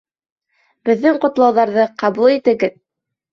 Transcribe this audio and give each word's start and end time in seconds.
Беҙҙең 0.89 1.19
ҡотлауҙарҙы 1.25 1.85
ҡабул 2.05 2.31
итегеҙ! 2.39 2.75